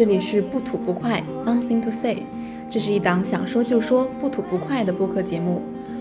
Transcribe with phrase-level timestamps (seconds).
[0.00, 2.22] 好，这里是不吐不快，Something to say。
[2.70, 5.60] 这是一档想说就说、不吐不快的播客节目。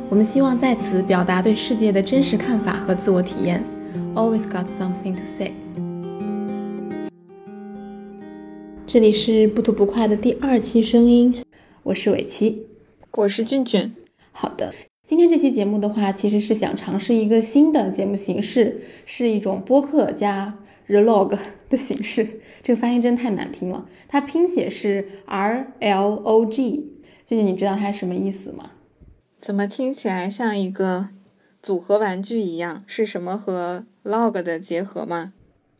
[0.09, 3.61] 我们希望在此表达对世界的真实看法和自我体验。
[4.15, 5.51] Always got something to say。
[8.87, 11.43] 这里是不吐不快的第二期声音，
[11.83, 12.67] 我是伟奇，
[13.11, 13.93] 我是俊俊。
[14.31, 20.57] 好的，今天这期节目的话，其实是想尝试一个新的节目形式，是一种播客加。
[20.89, 21.37] Relog
[21.69, 23.87] 的形式，这个发音真太难听了。
[24.07, 26.91] 它拼写是 R L O G，
[27.23, 28.71] 舅舅，你知道它什么意思吗？
[29.39, 31.09] 怎么听起来像一个
[31.61, 32.83] 组合玩具一样？
[32.87, 35.33] 是什么和 log 的结合吗？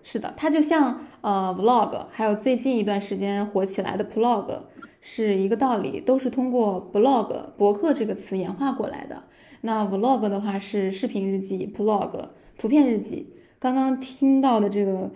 [0.04, 4.60] 是的，它就像呃 vlog，还有最近一段时间火起来的 blog，
[5.02, 9.24] 是一个道理，都是通过 blog 博客这个词演化过来的。
[9.62, 13.34] 那 vlog 的话是视频日记，blog 图片日记。
[13.60, 15.12] 刚刚听到的这个，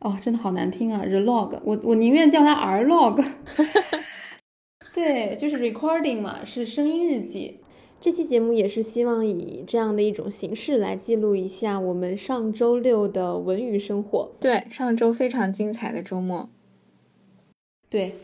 [0.00, 3.24] 哦，真的好难听啊！relog，我我宁愿叫它 r-log。
[4.92, 7.60] 对，就是 recording 嘛，是声音日记。
[7.98, 14.30] 这期节目也是希望以这样的一种形式来记录一下我们上周六的文娱生活。
[14.38, 16.50] 对，上周非常精彩的周末。
[17.88, 18.16] 对，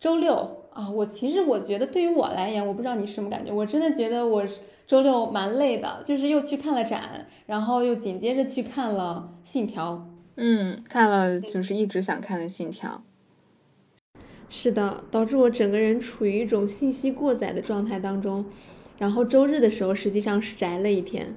[0.00, 4.44] 周六啊，我其实我觉得对于我来言，我不知道你是什么感觉，我真的觉得我。
[4.86, 9.94] 周六蛮累的，就是又去看了展，然后又紧接着去看了《信条》。
[10.36, 13.02] 嗯，看了就是一直想看的《信条》。
[14.48, 18.44] 是的，导致我整个人处于一种信息过载的状态当中。
[18.98, 21.34] 然后周日的时候实际上是宅了一天。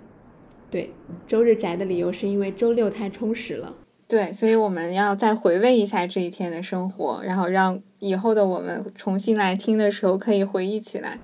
[0.69, 0.91] 对，
[1.25, 3.75] 周日宅的理由是因为周六太充实了。
[4.07, 11.19] 对，所以我们要再回味一下这一天的生活，然后让以后的我们重新来听的时候可以回忆起来。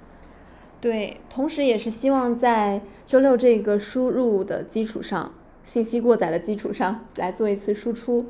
[0.81, 5.31] 对，同时也是希望在周六这个输入的基础上，
[5.61, 8.25] 信息过载的基础上来做一次输出。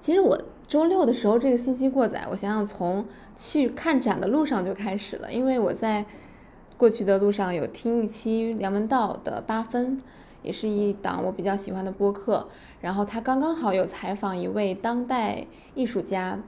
[0.00, 3.04] 其实我周六的时候这个信息过载，我想想从
[3.36, 6.06] 去看展的路上就开始了，因为我在
[6.78, 10.00] 过去的路上有听一期梁文道的八分，
[10.42, 12.48] 也是一档我比较喜欢的播客，
[12.80, 16.40] 然后他刚刚好有采访一位当代艺术家，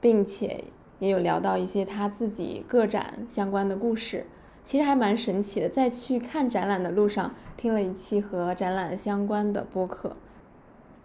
[0.00, 0.64] 并且。
[0.98, 4.26] 也有聊到一些他自己个展相关的故事，
[4.62, 5.68] 其实还蛮神奇的。
[5.68, 10.16] 在去看展览的路上，听了一期和展览相关的播客，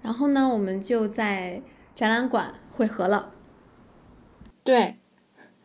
[0.01, 1.61] 然后呢，我们就在
[1.95, 3.33] 展览馆汇合了。
[4.63, 4.95] 对，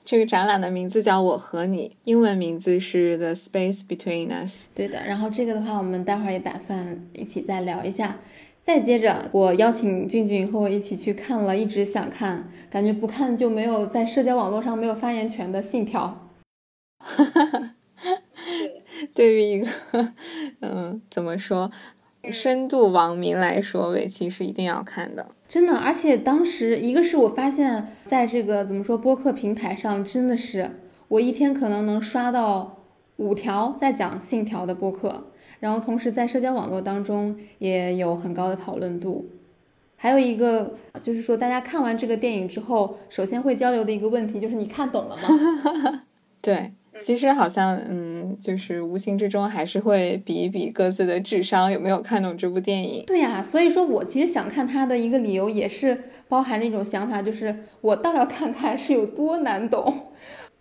[0.04, 4.68] 这个展览的名字叫我和你，英文名字是 The Space Between Us。
[4.74, 8.18] 对的，然后这个的话，我们待会儿也打算一起再聊一下。
[8.64, 16.30] 再接着，我邀请俊俊和我一起去看了，一直想看，感觉不看就没有在社交网络上没有发言权的《信条
[19.12, 19.68] 》。对于一个
[20.60, 21.70] 嗯，怎么说，
[22.32, 25.26] 深度网民来说，尾期是一定要看的。
[25.46, 30.70] 真的，而且当时一个是我发现，在这个怎么说播客平台上，真的是
[31.08, 32.78] 我一天可能能刷到
[33.16, 35.26] 五条在讲《信条》的播客。
[35.64, 39.24] 然后同时在社交网络当中也有很高的讨论度，
[39.96, 46.02] 还有一个就是说大家看完这个电影之后，首先会交流的一个问题就是你看懂了吗？
[46.42, 53.02] 对，其实好像嗯，就是无形之中还是会比一比各自的智商有没有看懂这部电影。
[53.06, 55.98] 对呀，所以说我其实想看它的一个理由也是
[56.28, 60.08] 包含着一种想法，就是我倒要看看是有多难懂。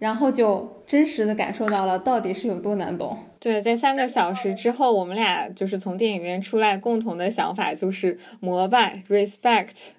[0.04, 3.18] 然后就真实的感受到了到底是有多难懂。
[3.40, 9.92] 对，在三个小时之后，我们俩就是从电影院出来，共同的想法就是膜拜，respect，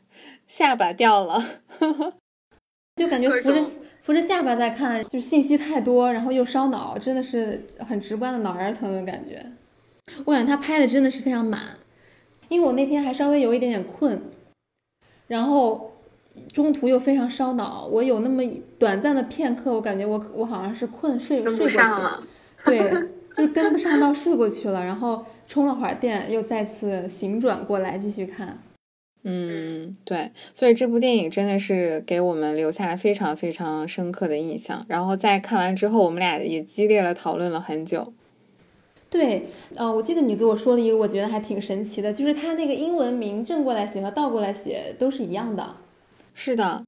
[0.47, 1.43] 下巴掉了，
[2.97, 3.59] 就感觉扶着
[4.03, 9.43] 扶着下巴在看，就是信息太多，然后又烧脑，真的是很直观的脑仁疼的感觉。
[10.27, 11.79] 我感觉他拍的真的是非常满，
[12.51, 14.21] 因为我那天还稍微有一点点困，
[15.29, 15.94] 然后。
[16.53, 18.43] 中途又非常烧脑，我有那么
[18.79, 22.23] 短暂的片刻，我感觉我我好像是困睡睡过去了，
[22.65, 22.79] 对，
[23.35, 28.59] 就是跟不上到睡过去了，然后充了会儿电，又再次醒转过来继续看。
[29.27, 34.85] 嗯，对，所以这部电影真的是给我们留下了非常非常深刻的印象。
[34.87, 38.13] 然后在看完之后，我们俩也激烈的讨论了很久。
[39.09, 39.47] 对，
[39.77, 45.77] 呃，我记得你给我说了一个，我觉得还挺神奇的，就是它那个英文名正过来写和倒过来写都是一样的。
[46.35, 46.85] 是的，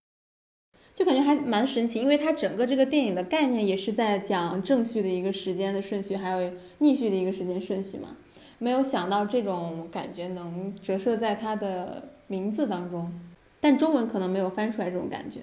[0.93, 8.17] 就感觉还蛮神奇，因为它整个这个电影的概念也是在讲正序的一个时间的顺序，还有逆序的一个时间顺序嘛。
[8.59, 13.13] 没有想到这种感觉能折射在它的名字当中，
[13.61, 15.41] 但中文可能没有翻出来这种感觉。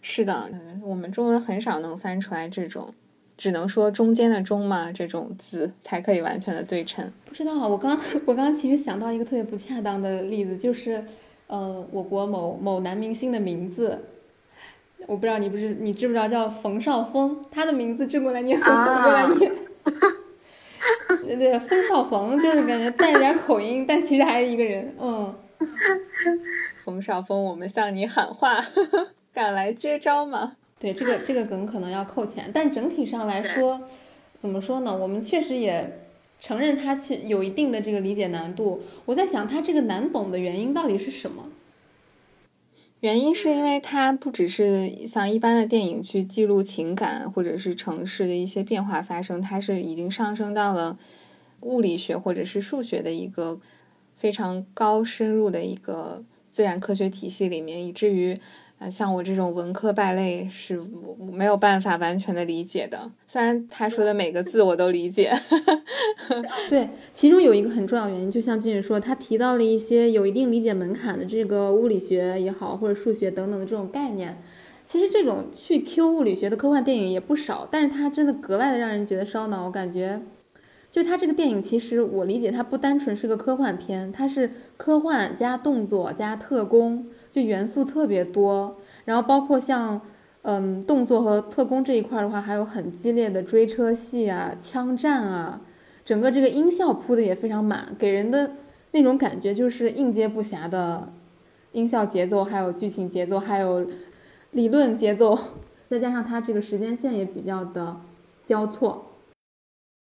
[0.00, 0.50] 是的，
[0.82, 2.94] 我们中文很少能翻出来这种，
[3.36, 7.12] 只能说中间的“中”嘛，这种字才可以完全的对称。
[7.26, 11.04] 不知道，我刚 我刚其实想到一个特别不恰当的例子，就是。
[11.46, 14.04] 呃，我国某某男明星的名字，
[15.06, 19.52] 我不知道你不是你知不知道叫冯绍峰，他的名字正过来念和反过来念，
[21.26, 25.34] 对对，冯绍峰就是感觉带着点口音，但其实还是一个人，嗯。
[26.84, 28.62] 冯绍峰，我们向你喊话，
[29.32, 30.56] 敢来接招吗？
[30.78, 33.80] 对，这个这个梗可能要扣钱，但整体上来说，
[34.38, 34.96] 怎么说呢？
[34.96, 36.05] 我们确实也
[36.38, 38.82] 承认它去有一定的这个理解难度。
[39.04, 41.48] 我在想，它这个难懂的原因到底是什么？
[43.00, 50.98] 原因是因为它不只是像一般的电影去记录情感或者是城市的一些变化发生，它是已经上升到了
[51.60, 53.60] 物理学或者是数学的一个
[54.16, 58.38] 非常高深入的一个自然科学体系里面，以至于。
[58.78, 60.78] 啊，像我这种文科败类是
[61.32, 63.10] 没有办法完全的理解的。
[63.26, 65.32] 虽然他说的每个字我都理解，
[66.68, 74.36] 对，其中有一个很重要原因，就像俊俊说，他提到了一些有一定理解门槛的这个物理学也好，或者数学等等的这种概念。
[74.84, 79.64] 其实这种去 Q 物理学的科幻电影也不少，但是它真的格外的让人觉得烧脑。
[79.64, 80.20] 我感觉，
[80.96, 87.06] 就它这个电影，其实我理解它不单纯是个科幻片，它是科幻加动作加特工。
[87.30, 90.00] 就元素特别多，然后包括像，
[90.40, 95.60] 嗯，动作和特工这一块的话，还有很激烈的追车戏啊、枪战啊，
[96.02, 98.52] 整个这个音效铺的也非常满，给人的
[98.92, 101.12] 那种感觉就是应接不暇的
[101.72, 103.86] 音效节奏，还有剧情节奏，还有
[104.52, 105.38] 理论节奏，
[105.90, 107.98] 再加上它这个时间线也比较的
[108.42, 109.05] 交错。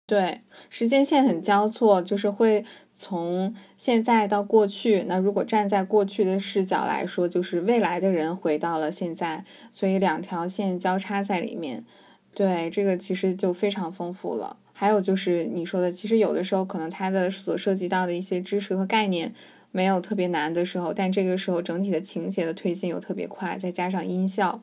[0.08, 0.40] 对，
[0.70, 2.64] 时间线很交错，就是会
[2.94, 5.04] 从现在到过去。
[5.06, 11.84] 那如果站在过去的视角来说，就是未来的人回到了现在，所以两条线交叉在里面。
[12.32, 14.56] 对，这个其实就非常丰富了。
[14.72, 19.34] 还有就是你说的，其实有的时候可能它的所涉及到的一些知识和概念
[19.72, 24.62] 没有特别难的时候，但这个时候整体的情节的推进又特别快，再加上音效。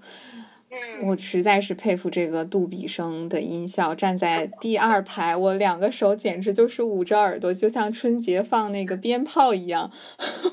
[1.03, 9.89] 我实在是佩服这个杜比声的音效，站在第二排，我两个手简直就是捂着耳朵，就像春节放那个鞭炮一样。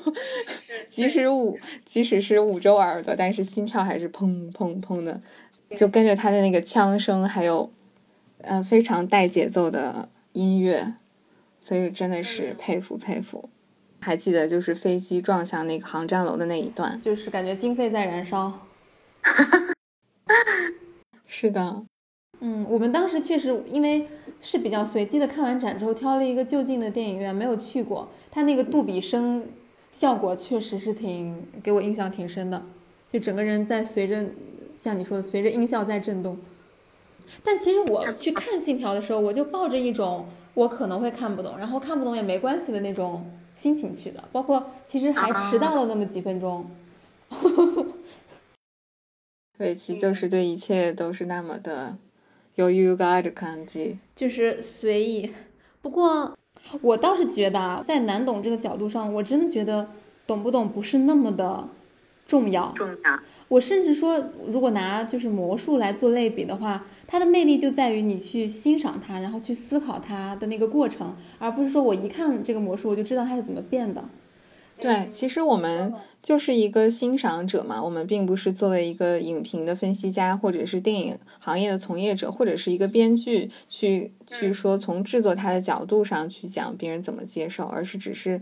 [0.87, 5.19] 即使捂，即使是捂着耳朵，但是心跳还是砰砰砰的，
[5.75, 7.71] 就跟着他的那个枪声，还有，
[8.41, 10.93] 呃，非常带节奏的音乐，
[11.59, 13.49] 所以真的是佩服佩服。
[13.99, 18.59] 还记得就是飞机撞向那个航站楼的那一段，就是感觉经费在燃烧。
[21.35, 21.83] 是的，
[22.41, 24.07] 嗯，我们当时确实因为
[24.39, 28.07] 是比较随机的，看完展之后挑了一个就近的电影院，没有去过。
[28.29, 29.43] 它那个杜比声
[29.91, 32.61] 效果确实是挺给我印象挺深的，
[33.07, 34.23] 就整个人在随着
[34.75, 36.37] 像你说的随着音效在震动。
[37.43, 43.25] 但其实我去看《信条》的时候，我就抱着一种我可能会看不懂，然后看不懂也没关系的那种
[43.55, 46.69] 心情去的，包括其实还迟到了那么几分钟。
[49.59, 51.97] 尾期就是对一切都是那么的
[52.55, 55.31] 有优雅的感觉，就是随意。
[55.81, 56.37] 不过
[56.81, 59.89] 我倒是觉得啊，在难懂这个角度上，我真的觉得
[60.25, 61.69] 懂不懂不是那么的
[62.25, 62.71] 重要。
[62.75, 63.19] 重要。
[63.47, 74.03] 我甚至说，如果拿就是魔术来做类比的话，它的魅力就在于你去欣赏它，然后去思考它的那个过程，而不是说我一看这个魔术我就知道它是怎么变的。
[74.83, 88.41] 对，其实我们就是一个欣赏者嘛，我们并不是作为一个影评的分析家，或者是电影行业的从业者，或者是一个编剧去去说从制作它的角度上去讲别人怎么接受，而是只是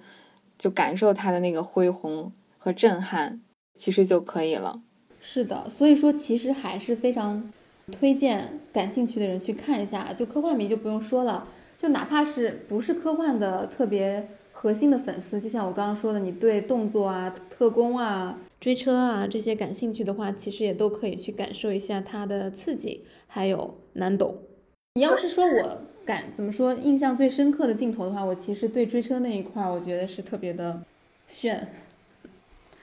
[0.57, 3.39] 就感受它的那个恢宏和震撼，
[3.77, 4.81] 其实就可以了。
[5.19, 7.47] 是的，所以说其实还是非常
[7.91, 14.27] 推荐感兴趣的人去看一下，就科幻迷就不用说了，就哪怕是不是科幻的特别。
[14.61, 24.37] 核心的粉丝，就像我刚刚说的，你对动作啊、特工啊、追车啊这些感兴趣的话，其实也都可以去感受一下它的刺激，还有难懂。
[24.93, 30.83] 你要是说我感怎么说印象最深刻的镜头的话，我其实对追车那一块儿，我觉得是特别的
[31.25, 31.69] 炫，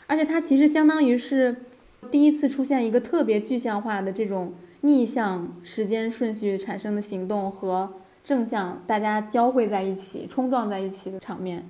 [0.09, 1.59] 而且它其实相当于是
[2.11, 7.93] 第一次出现一个特别具象化的这种逆向时间顺序产生的行动和。
[8.29, 11.67] 正向大家交汇在一起、冲撞在一起的场面，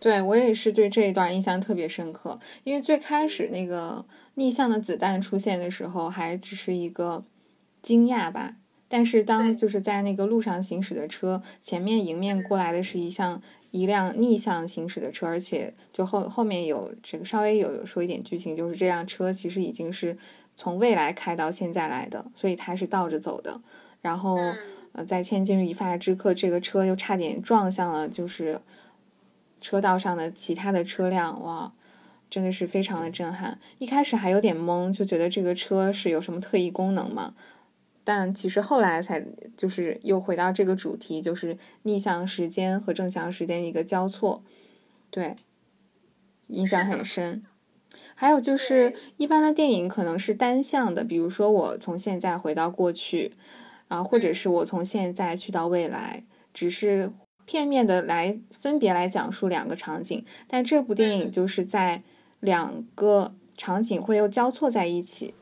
[0.00, 2.40] 对我也是对这一段印象特别深刻。
[2.64, 7.24] 因为最开始那个逆向的子弹出现的时候，还只是一个
[7.80, 8.56] 惊讶吧。
[8.88, 20.18] 但是当就是在那个路上行驶的车前面迎面过来的是一项一辆逆向行驶的车，而且就后后面有这个稍微有说一点剧情，就是这辆车其实已经是
[20.56, 23.60] 从未来开到现在来的，所以它是倒着走的，
[24.02, 24.36] 然后。
[24.94, 28.60] 呃，在千金一发之刻，这个车又差点撞向了，就是
[29.60, 31.72] 车道上的其他的车辆，哇！
[32.30, 33.60] 真的是非常的震撼。
[33.78, 37.34] 一开始还有点懵，就觉得这个车是有什么特异功能吗？
[38.02, 39.24] 但其实后来才
[39.56, 44.42] 就是又回到这个主题，就是逆向时间和正向时间的一个交错，
[45.10, 45.36] 对，
[46.48, 47.44] 印象很深。
[48.16, 53.32] 还有就是一般的电影可能是单向的，比如说我从现在回到过去，
[53.88, 57.12] 啊，或者是我从现在去到未来，只是
[57.44, 60.24] 片面的来分别来讲述两个场景。
[60.46, 62.02] 但这部电影就是在
[62.40, 65.34] 两个场景会又交错在一起，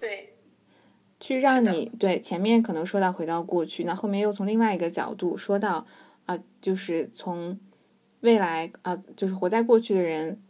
[0.00, 0.34] 对，
[1.20, 5.86] 去让你对前面可能说到回到过去，那后面又从另外一个角度说到
[6.26, 7.58] 啊，就是从
[8.20, 10.40] 未来啊，就是活在过去的人。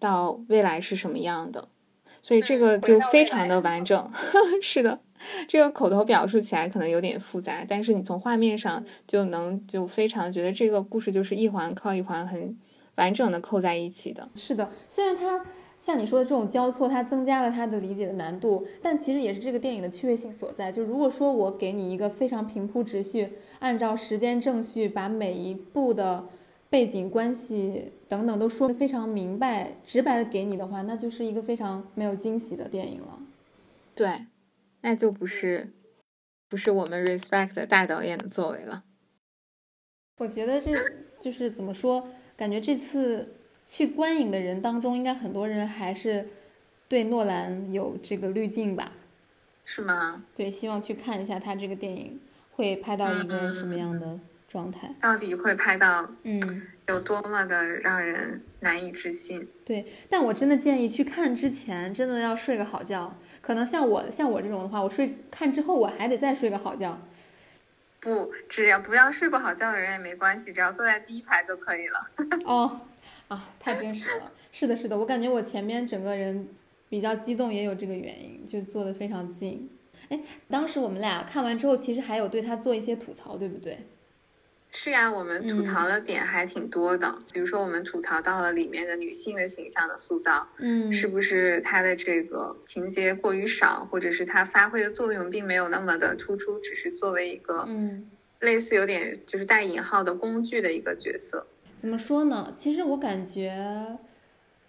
[0.00, 1.66] 到未来是什么样的，
[2.22, 4.10] 所以这个就非常的完整。
[4.62, 5.00] 是的，
[5.46, 12.56] 这个口头表述起来可能有点复杂，但是你从画面上就能就非常觉得这个故事就是一环靠一环很
[12.96, 14.28] 完整的扣在一起的。
[14.34, 15.44] 是的，虽然它
[15.78, 20.70] 像你说的这种交错，它增加了它的理解的难度，但其实也是这个电影的趣味性所在。
[20.72, 26.26] 就如果说我给你一个非常平铺直叙，按照时间正序把每一步的。
[26.70, 33.20] 背景关系等等都说的非常明白、直白的给你的话，那就是一个非常没有惊喜的电影了。
[33.94, 34.26] 对，
[34.82, 35.72] 那就不是
[36.48, 38.84] 不是我们 respect 大导演的作为了。
[40.18, 40.72] 我觉得这
[41.18, 42.08] 就是怎么说？
[42.36, 46.28] 感觉这次去观影的人当中，应该很多人还是
[46.88, 48.92] 对诺兰有这个滤镜吧？
[49.64, 50.24] 是吗？
[50.36, 52.20] 对，希望去看一下他这个电影
[52.52, 54.18] 会拍到一个什么样的。
[54.48, 59.46] 状态到底会拍到嗯有多么的让人难以置信？
[59.64, 63.14] 对，但我真的建议去看之前真的要睡个好觉。
[63.42, 66.98] 可能像我像我这种的话，我睡看之后我还得再睡个好觉。
[68.00, 72.10] 不，只要不要睡不好觉的人也没关系，只要坐在第一排就可以了。
[72.46, 72.80] 哦，
[73.28, 74.32] 啊，太真实了。
[74.50, 76.48] 是的，是的，我感觉我前面整个人
[76.88, 79.68] 比较激动，也有这个原因，就坐的非常近。
[80.08, 83.78] 哎，当时我们俩看完之后，其实还有对他做一些吐槽，对不对？
[84.70, 87.12] 是呀，我们吐槽的点还挺多的。
[87.32, 98.08] 比如说，我们吐槽到了里面的女性的形象的塑造，嗯，是不是她的这个情节过于少，或者是她发挥的作用并没有那么的突出，只是作为一个，嗯，
[98.40, 101.46] 类似有点就是带引号的工具的一个角色。
[101.74, 102.52] 怎么说呢？
[102.54, 103.98] 其实我感觉，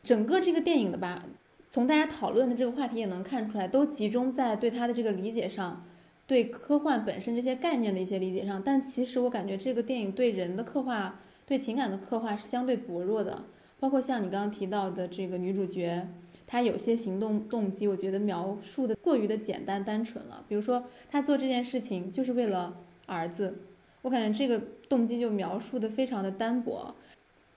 [0.02, 1.26] 整个这个电影的吧，
[1.70, 5.86] 从大家讨论的这个话题也能看出来，都集中在对她的这个理解上。
[6.30, 13.46] 对科幻本身这些概念的一些理解上，但其实我感觉这个电影对人的刻画、对情感的刻画是相对薄弱的。
[13.80, 16.08] 包括像你刚刚提到的这个女主角，
[16.46, 20.46] 她有些行动动机，我觉得描述的过于的简单单纯了。
[20.48, 23.64] 比如说，她做这件事情就是为了儿子，
[24.04, 26.94] 我感觉这个动机就描述的非常的单薄。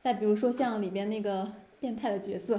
[0.01, 2.59] 再比如说，像里边那个变态的角色，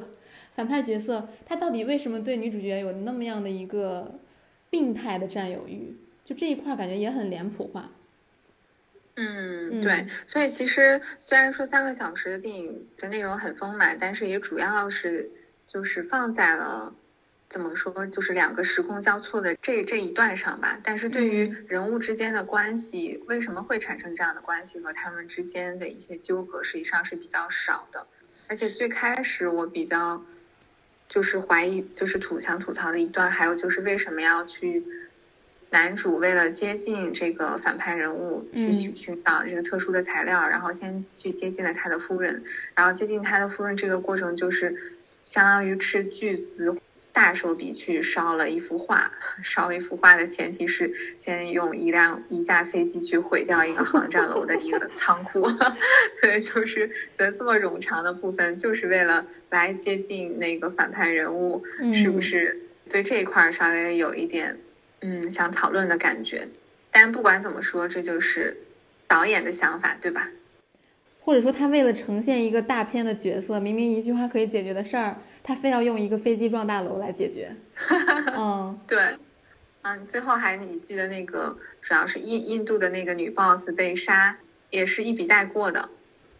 [0.53, 4.19] 反派角色，他到底为什么对女主角有那么样的一个
[4.69, 5.97] 病态的占有欲？
[6.23, 7.91] 就这一块感觉也很脸谱化，
[9.15, 15.29] 嗯，对，所以其实虽然说三个小时的电影的内容很丰满，但是也主要是
[15.67, 16.95] 就是放在了
[17.49, 20.79] 怎么说，就是两个时空交错的这这一段上吧。
[20.81, 28.07] 但是对于人物之间的关系，为什么会产生这样的关系和他们之间的一些纠葛，实际上是比较少的。
[28.47, 30.23] 而且最开始我比较
[31.09, 34.81] 就是怀疑，就是吐想吐槽的一段，还有就是为什么要去。
[35.73, 42.43] 男主为了接近这个反派人物，去寻寻找这个特殊的材料，然后先去接近了他的夫人，
[42.75, 46.77] 然后接近他的夫人这个过程就是相当于斥巨资
[47.11, 49.11] 大手笔去烧了一幅画，
[49.43, 55.41] 烧一幅画的前提是先用一辆一架飞机去毁掉一个航站楼的一个 仓库，
[56.21, 56.87] 所以就是
[57.17, 62.61] 觉得这么冗长的部分就是为了来接近那个反派人物，是不是
[62.91, 64.55] 对这一块稍微有一点？
[65.03, 66.47] 嗯，想讨论的感觉，
[66.89, 68.57] 但不管怎么说，这就是
[69.05, 70.29] 导演的想法，对吧？
[71.19, 77.53] 或者说，他为了呈现一个大片的角色，明明一句话可以解决的事儿，他非要用一个飞机撞大楼来解决。
[78.35, 78.99] 嗯， 对。
[79.85, 84.37] 嗯，最后还你记得那个，主要是印印度的那个女 boss 被杀，
[84.69, 85.89] 也是一笔带过的，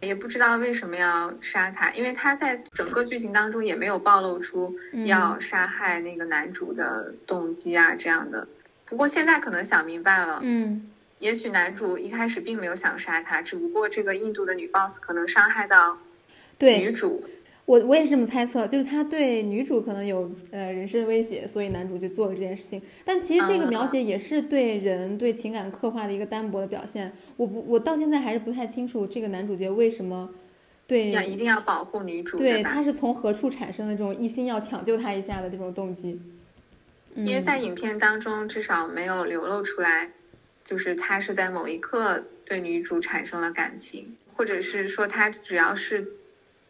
[0.04, 8.46] 也不知道为什么要杀他，因为他在整个剧情当中也没有暴露出要杀害那个男主的动机啊，这样的。
[8.84, 15.98] 不过现在可能想明白了，嗯，也许男主一开始并没有想杀他，只不过这个印度的女 boss 可能伤害到
[16.58, 17.24] 女主。
[17.66, 22.80] 我我也是这么猜测，就是他对女主可能有呃人身威胁，所以男主就做了这件事情。
[23.04, 27.12] 但其实这个描写也是对人对情感刻画的一个单薄的表现。
[27.36, 30.28] 我不我到现在还是不太清楚这个男主角为什么
[30.86, 36.20] 对，要一定要保护女主，对，他是从何处产生的这种一心要抢救她一下的这种动机？
[37.14, 40.10] 因为在影片当中至少没有流露出来，
[40.64, 46.06] 就是他是在某一刻对女主产生了感情，或者是说他只要是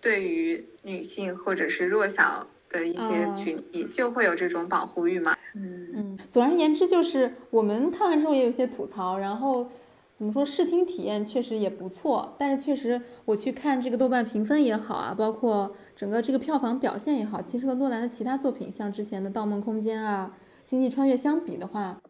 [0.05, 5.35] 对于女性或者是弱小的一些群体，就会有这种保护欲嘛。
[5.55, 9.67] 嗯嗯，总而言之，就是我们看完之后也有些吐槽，然后
[10.15, 20.37] 怎么说，视听体验确实也不错，但是确实我去看这个豆瓣评分也好啊，包括整个这个票房表现也好，其实和诺兰的其他作品，像之前的《盗梦空间》啊。
[20.65, 22.01] 星际穿越相比的话，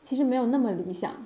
[0.00, 1.24] 其实没有那么理想。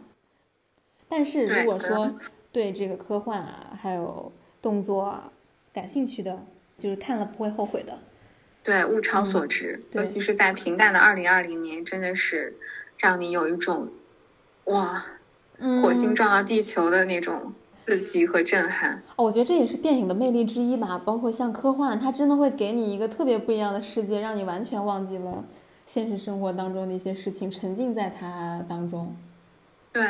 [1.09, 2.15] 但是如果说
[2.53, 5.33] 对这个科幻啊，还有动作啊
[5.75, 6.47] 感兴趣的，
[6.79, 7.99] 就是看了不会后悔的。
[8.63, 12.57] 对，物超所值，尤其是在平淡的二零二零年，真的是
[12.97, 13.89] 让你有一种
[14.67, 15.05] 哇，
[15.83, 17.53] 火星撞到地球的那种
[17.85, 19.03] 刺激和震撼。
[19.17, 20.97] 哦，我觉得这也是电影的魅力之一吧。
[21.05, 25.45] 包括像科幻，它真的会给你一个特别不一样的世界，让你完全忘记了。
[25.85, 29.15] 现实生活当中的一些事情，沉浸在它当中。
[29.93, 30.03] 对，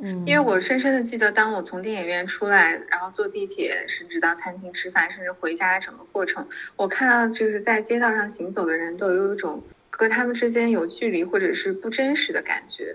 [0.00, 12.94] 嗯，因为我深深的记得，当我从电影院出来，然后坐地铁，甚至到餐厅吃饭，甚至回家的整个过程，我看到就是在街道上行走的人都有一种和他们之间有距离或者是不真实的感觉，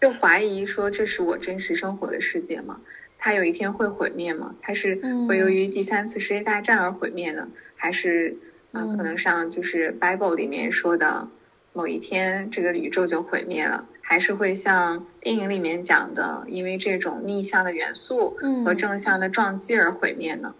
[0.00, 2.80] 就怀疑说这是我真实生活的世界吗？
[3.16, 4.54] 它有一天会毁灭吗？
[4.60, 7.48] 它是会由于第三次世界大战而毁灭呢？
[7.76, 8.36] 还是
[8.72, 11.28] 嗯，可能像就是 Bible 里面说的？
[11.74, 20.54] 某一天，这个宇宙就毁灭了，还是会像电影里面讲的，因为这种逆向的元素和正向的撞击而毁灭呢？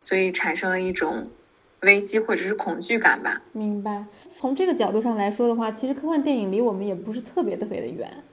[0.00, 1.28] 所以产生了一种
[1.82, 3.40] 危机或者是恐惧感吧。
[3.52, 4.06] 明白。
[4.36, 8.24] 从这个角度上来说的话，其实科幻电影离我们也不是特别特别的远。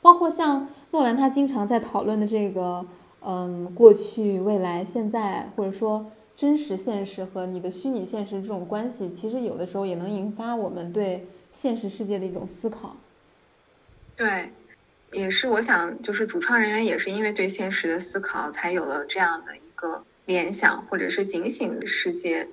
[0.00, 2.86] 包括像诺兰他经常在讨论的这个，
[3.26, 11.26] 嗯，过去、未来、现在，或者说真实现实和你的虚拟现实这种关系，其实有的时候也能引发我们对。
[11.54, 12.96] 现实世界的一种思考，
[14.14, 14.50] 对，
[15.12, 22.46] 也是我想，就是主创人员也是因为对现实的思考，才有了这样的一个联想，或者是警醒世界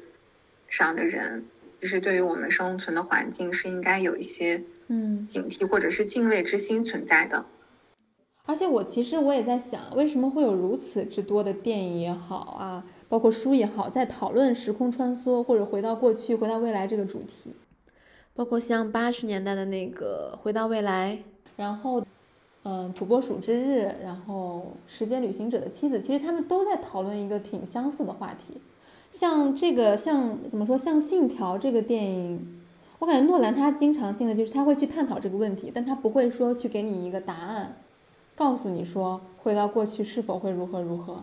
[0.68, 1.46] 上的人，
[1.82, 7.46] 就是对于我们生存的环境是应该有一些嗯警惕或者是敬畏之心存在的。
[8.46, 17.54] 而且我其实我也在想，为什么会有如此之多的电影也好啊，包括书也好，在讨论时空穿梭或者回到过去、回到未来这个主题。
[18.34, 21.18] 包括像八十年代的那个《回到未来》，
[21.60, 22.02] 然后，
[22.64, 28.62] 嗯，《土拨鼠之日》，然后《时间旅行者的妻子》，其实他们都在讨论一个挺相似的话题。
[29.12, 32.62] 像这个，像怎么说，像《信条》这个电影，
[33.00, 37.76] 我感觉诺兰他经常性的就是他会去探讨这个问题，但他不会说去给你一个答案，
[38.36, 41.22] 告诉你说回到过去是否会如何如何。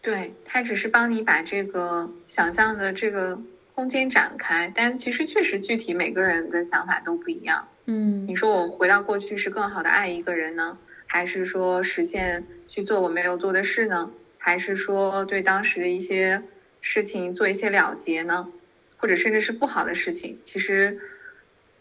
[0.00, 3.38] 对他只是帮你把这个想象的这个。
[3.76, 7.66] 空间展开，但其实确实具体每个人的想法都不一样。
[7.86, 14.10] 嗯，你说我回到过去是更好的爱一个人呢，还是说实现去做我没有做的事呢？
[14.38, 16.42] 还是说对当时的一些
[16.80, 18.48] 事情做一些了结呢？
[18.96, 20.98] 或者甚至是不好的事情，其实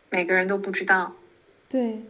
[0.09, 1.15] 每个人都不知道。
[1.69, 2.03] 对。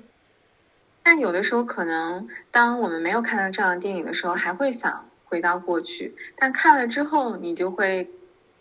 [1.03, 6.15] 但有的时候可能，当我们没有看到这样的电影的时候，还会想回到过去。
[6.35, 8.09] 但看了之后，你就会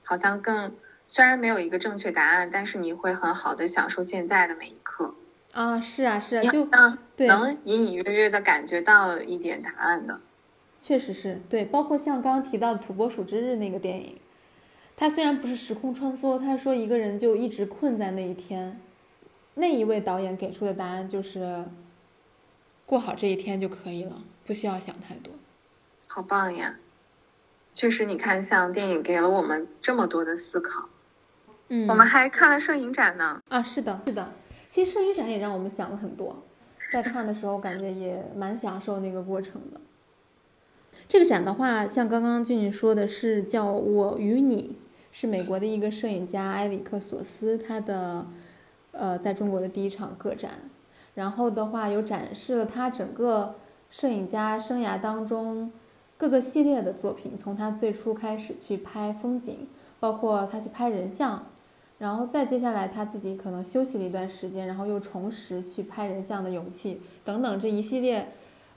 [0.02, 0.74] 好像更。
[1.08, 5.14] 虽然没有一个正确答案，但是你会很好的享受现在的每一刻
[5.52, 5.80] 啊！
[5.80, 6.66] 是啊，是啊，就
[7.16, 10.20] 对，能隐隐约约的感觉到一点答案的，
[10.80, 11.64] 确实是对。
[11.64, 14.18] 包括像刚刚提到的《土拨鼠之日》那个电影，
[14.96, 18.80] 它虽然不是时空穿梭，它说一个人就一直困在那一天，
[19.54, 21.66] 那一位导演给出的答案就是
[22.86, 25.32] 过好这一天就可以了，不需要想太多。
[26.06, 26.76] 好棒呀！
[27.74, 30.88] 确实，你看，像电影给了我们这么多的思考。
[31.68, 33.40] 嗯，我们还看了摄影展呢。
[33.48, 34.30] 啊，是的，是的。
[34.72, 36.34] 其实摄影展也让我们想了很多，
[36.90, 39.78] 在看的时候感觉也蛮享受那个过程的。
[41.06, 44.78] 这个展的话，像刚刚俊俊说的是叫我与你，
[45.10, 48.26] 是美国的一个摄影家埃里克索斯他的
[48.92, 50.52] 呃在中国的第一场个展。
[51.14, 53.56] 然后的话，有展示了他整个
[53.90, 55.70] 摄影家生涯当中
[56.16, 59.68] 各个系列的作品，从他最初开始去拍风景，
[60.00, 61.44] 包括他去拍人像。
[62.02, 68.26] 然后再接下来，他自己可能休息了一段时间，然后又重拾去拍人像的勇气等等这一系列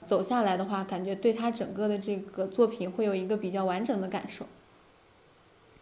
[0.06, 4.46] 走下来的话，感觉对他整个的这个作品会有一个比较完整的感受。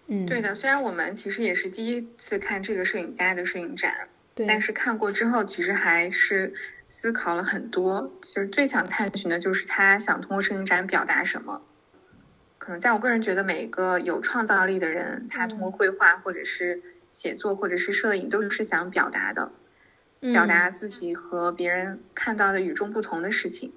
[0.06, 0.54] 嗯，对的。
[0.54, 6.54] 虽然我们其实也是第一次看这个摄影家的摄影展，对，但是看过之后，其实还是
[6.86, 8.10] 思考了很多。
[8.22, 11.60] 其实最想探寻的就是他想通过摄影展表达什么。
[12.56, 16.82] 可能在我个人觉得，每一个有创造力的人，他通过绘画或者是
[17.14, 19.50] 写作或者是摄影，都是想表达的，
[20.20, 23.72] 表达自己和别人看到的与众不同的事情。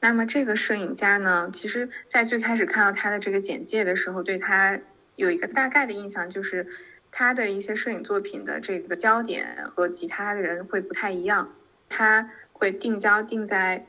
[0.00, 4.80] 那么这个摄影家呢，其实在最开始看到他的这个简介的时候，对他
[5.16, 6.66] 有一个大概的印象，就是
[7.10, 11.52] 他的一些摄影作品的这个焦点和其他的人会不太一样，
[11.90, 13.84] 他会定焦定在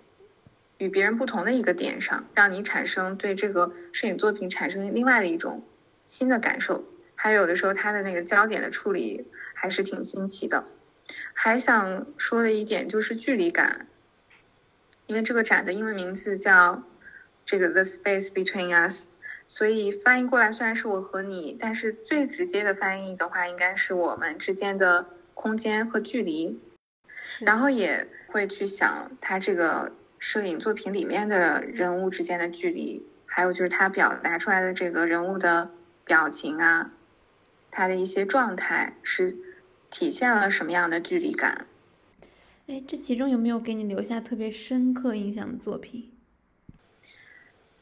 [0.79, 5.63] 与别人不同的一个点上，让你产生对这个摄影作品产生另外的一种
[6.05, 6.83] 新的感受。
[7.23, 10.65] 还有的时候，他的那个焦点的处理还是挺新奇的。
[11.33, 13.85] 还想说的一点就是距离感。
[15.05, 16.81] 因为这个展的英文名字叫
[17.45, 19.11] 这个 The Space Between Us，
[19.47, 25.05] 所以翻译过来虽然是我和你，但是最直接的翻译的话，应该是我们之间的
[25.35, 26.59] 空间和距离。
[27.41, 35.69] 然后也会去想他这个摄影作品里面的人物之间的距离，还有就是他表达出来的这个人物的
[36.03, 36.91] 表情啊，
[37.71, 39.35] 他的一些状态是
[39.89, 41.65] 体现了什么样的距离感。
[42.67, 46.11] 哎，这其中有没有给你留下特别深刻印象的作品？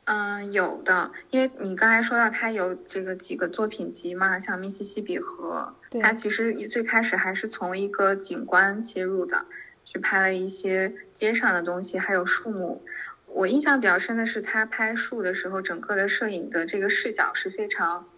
[0.06, 9.46] 嗯，有的，因为你刚才说到他有这个几个作品集嘛，像密西西比河，他其实最开始还是从一个景观切入的，
[9.86, 12.84] 去拍了一些街上的东西，还有树木。
[13.28, 18.10] 我印象比较深的是他拍树的时候，整个的摄影的这个视角是非常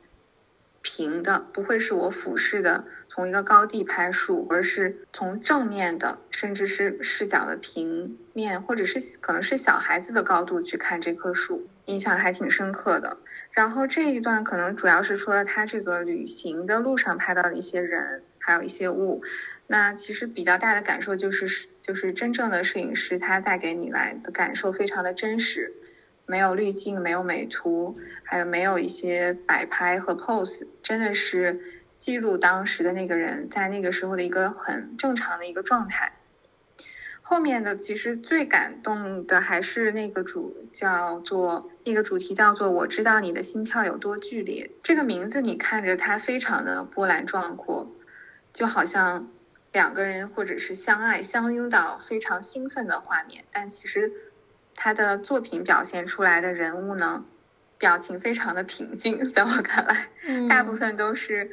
[0.81, 2.85] 平的，不会是我俯视的。
[3.09, 13.17] 从一个高地拍树，而是从正面的，甚至是视角的平面，或者是可能是小孩子的高度去看这棵树，印象还挺深刻的。
[13.51, 19.21] 然后这一段可能主要是说他这个旅行的路上拍到的一些人，还有一些物。
[19.67, 25.73] 那其实比较大的感受就是，就是真正的摄影师他带给你来的感受非常的真实，
[26.25, 31.61] 没有滤镜，没有美图，还有没有一些摆拍和 pose，真的是。
[31.97, 36.13] 记录当时的那个人在那个时候的一个很正常的一个状态。
[37.21, 44.71] 后面的其实最感动的还是那个主叫做那个主题叫做我知道你的心跳有多剧烈。
[44.81, 47.95] 这个名字你看着它非常的波澜壮阔，
[48.51, 49.29] 就好像
[49.71, 53.45] 两个人或者是相爱相拥到非常兴奋的画面。
[53.51, 54.11] 但其实
[54.75, 57.23] 他的作品表现出来的人物呢，
[57.81, 60.07] 表情非常的平静， 在我看来，
[60.47, 61.49] 大部分都是。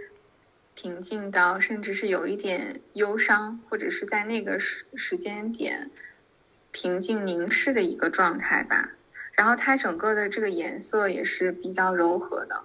[0.80, 5.90] 平静到甚至是有一点忧伤，或者是在那个时时间点
[6.70, 8.90] 平静凝视的一个状态吧。
[9.32, 12.62] 然后它整个的这个颜色也是比较柔和的，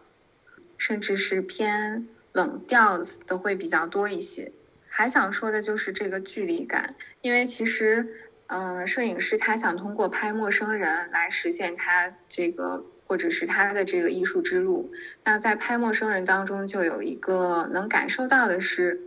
[0.77, 4.51] 甚至是偏冷调的会比较多一些。
[4.87, 8.07] 还想说的就是这个距离感，因为其实，
[8.45, 12.85] 嗯，摄影师他想通过拍陌生人来实现他这个。
[13.13, 14.91] 或者是他的这个艺术之路，
[15.23, 18.99] 那在拍陌生人当中，就有一个能感受到的是，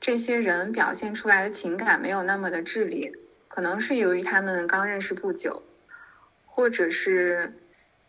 [0.00, 3.12] 这些人表现出来的情感没有那么的炽烈，
[3.46, 5.62] 可能是由于他们刚认识不久，
[6.46, 7.52] 或者是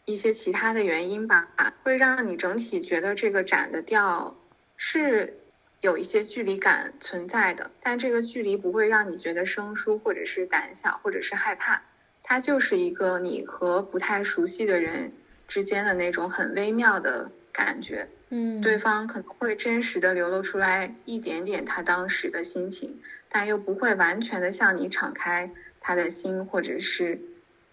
[0.05, 1.49] 一些其他的原因吧，
[1.83, 4.33] 会让你整体觉得这个展的调
[4.77, 5.37] 是
[5.81, 11.81] 有一些距离感存在的，但这个距离不会让你觉得生疏，或者是胆小，或者是害怕。
[12.29, 15.11] 它就是一个你和不太熟悉的人
[15.47, 25.49] 之间的那种很微妙的感觉，嗯，对方可能会真实的流露出来一点点他当时的心情，但又不会完全的向你敞开
[25.81, 27.19] 他的心，或者是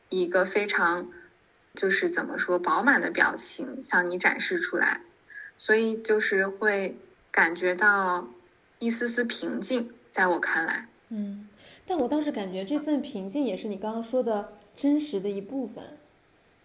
[0.08, 1.06] 一个非常
[1.74, 5.02] 就是怎么说饱满的表情向你展示出来，
[5.58, 6.96] 所以就是会
[7.30, 8.26] 感觉到
[8.78, 11.46] 一丝丝平静，在我看来，嗯。
[11.86, 15.84] 但我倒是感觉这份平静也是你刚刚说的真实的一部分，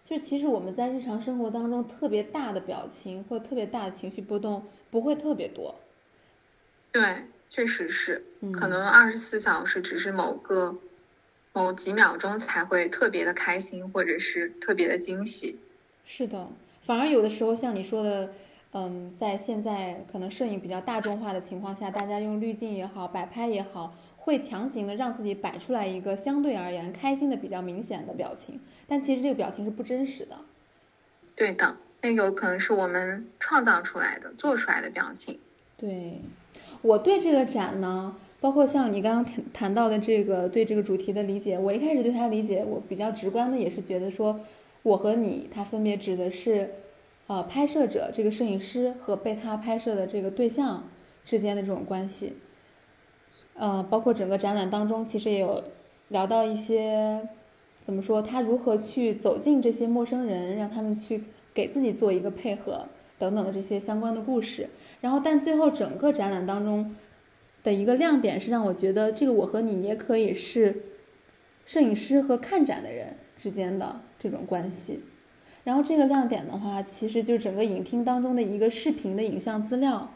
[0.04, 5.76] 就其实我们在日常生活当中特别大的表情或特别大的情绪波动不会特别多。
[6.90, 7.02] 对，
[7.48, 10.76] 确实是，可能二十四小时只是某个
[11.52, 15.58] 某几秒钟才会特别的开心或者是特别的惊喜。
[16.04, 16.48] 是的，
[16.80, 18.32] 反而有的时候像你说的，
[18.72, 23.94] 嗯，在现在可能摄影比较大众化的情况下，大家用滤镜也好，摆拍也好。
[24.24, 30.38] 会强行的让自己摆出来一个相对而言开心的比较明显的表情，但其实这个表情是不真实的。
[31.34, 35.40] 对的，那有可能是我们创造出来的、做出来的表情。
[35.76, 36.20] 对，
[36.82, 44.38] 我对这个展呢，包括像你刚刚谈谈到的这个对这个主题的理解，我一开始对它理解，我比较直观的也是觉得说，
[44.84, 46.70] 我和你，它分别指的是，
[47.26, 50.88] 呃，拍摄者这个摄影师和被他拍摄的这个对象
[51.24, 52.36] 之间的这种关系。
[53.54, 55.62] 呃，包括整个展览当中，其实也有
[56.08, 57.28] 聊到一些，
[57.82, 62.86] 怎么说，他如何去走进这些陌生人，让他们去给自己做一个配合
[63.18, 64.68] 等等的这些相关的故事。
[65.00, 66.94] 然后，但最后整个展览当中
[67.62, 70.82] 的一个亮点是让我觉得，这个我和你也可以是
[71.66, 75.00] 摄影师和看展的人之间的这种关系。
[75.64, 80.10] 然后这个亮点的话，其实就是整个影厅当中的一个视频的影像资料。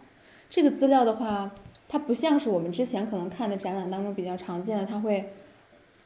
[0.50, 1.54] 这个资料的话，
[1.88, 5.30] 它不像是我们之前可能看的展览当中比较常见的，它会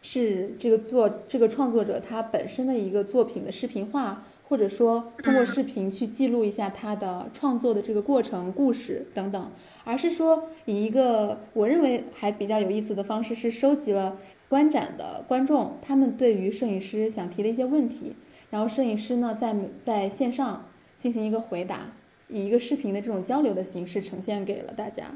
[0.02, 9.50] 是这个作这个创作者他本身的一个作品的视频化，或者说通过视频去记录一下他的创作的这个过程、故事等等，
[9.84, 14.16] 而是说以一个我认为还比较有意思的方式，是收集了
[14.48, 18.16] 观展的观众他们对于摄影师想提的一些问题。
[18.50, 20.66] 然后摄影师呢，在在线上
[20.98, 21.92] 进行一个回答，
[22.26, 25.12] 以一个视频的这种交流的形式呈现给了大家，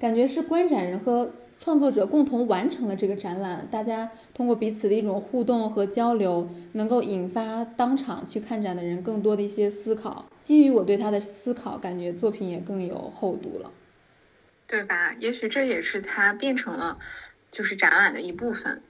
[0.00, 3.68] 感觉是观展人和创作者共同完成了这个展览。
[3.70, 10.24] 大家通过彼此的一种互动和交流，能够引发当场去看展的人更多的一些思考。
[10.42, 13.70] 基于我对他的思考，感觉作品也更有厚度了，
[14.66, 15.14] 对吧？
[15.20, 16.96] 也许这也是它变成了
[17.50, 18.80] 就是展览的一部分。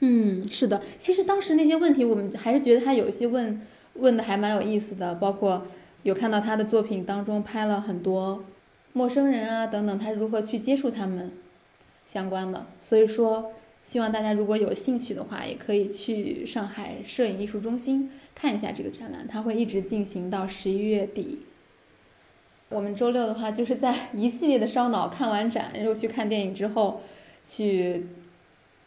[0.00, 3.62] 嗯，是的，其实当时那些问题，我们还是觉得他有一些问
[3.94, 5.64] 问的还蛮有意思的，包括
[6.02, 8.44] 有看到他的作品当中拍了很多
[8.92, 11.32] 陌生人啊等等，他如何去接触他们
[12.06, 12.66] 相关的。
[12.80, 13.52] 所以说，
[13.84, 21.44] 希望大家如果有兴趣的话，也可以去上海摄影艺术中心看一下这个展览，它会一直进行到十一月底。
[22.68, 27.00] 我们周六的话，就是在一系列的烧脑看完展又去看电影之后
[27.42, 28.06] 去。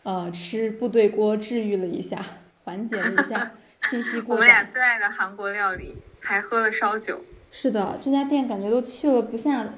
[0.04, 2.20] 呃，吃部队锅治愈了一下，
[2.64, 3.52] 缓解了一下
[3.88, 4.36] 信息过载。
[4.36, 7.22] 我们俩最爱的韩国料理，还喝了烧酒。
[7.52, 9.72] 是的，这家店感觉都去了不下，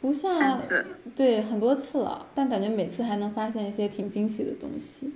[0.00, 0.60] 不像
[1.14, 5.12] 对很多次了，但感觉每次还能发现一些挺惊喜的东西，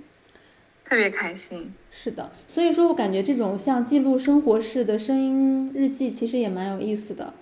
[0.83, 1.73] 特别开心。
[1.91, 7.33] 是的，所以说我感觉这种像记录生活式的声音日记，其实也蛮有意思的。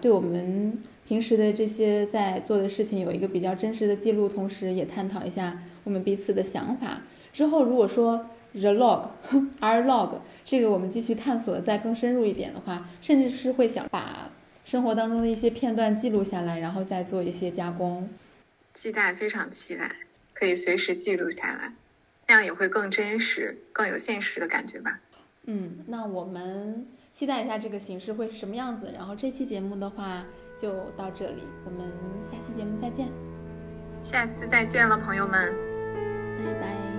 [0.00, 7.00] 对我们平时的这些在做的事情有一个比较真实的记录，同时也探讨一下我们彼此的想法。
[7.32, 9.08] 之后如果说 the log
[9.60, 10.10] r log
[10.44, 14.30] 这个我们继续探索再更深入一点的话，甚至是会想把
[14.66, 18.06] 生活当中的一些片段记录下来，然后再做一些加工。
[18.74, 19.90] 期待，非常期待，
[20.34, 21.72] 可以随时记录下来，
[22.26, 25.00] 那样也会更真实、更有现实的感觉吧。
[25.44, 26.86] 嗯，那我们。
[27.12, 30.22] 期待一下这个形式会是什么样子，然后这期节目的话
[30.54, 31.90] 就到这里，我们
[32.22, 33.08] 下期节目再见，
[34.02, 35.50] 下次再见了，朋友们，
[36.36, 36.95] 拜拜。